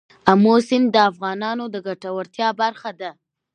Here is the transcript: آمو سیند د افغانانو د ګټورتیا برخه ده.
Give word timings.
آمو 0.31 0.55
سیند 0.67 0.87
د 0.91 0.95
افغانانو 1.09 1.63
د 1.73 1.75
ګټورتیا 1.87 2.47
برخه 2.61 2.91
ده. 2.99 3.11